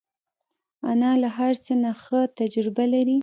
[0.91, 3.17] انا له هر څه نه ښه تجربه لري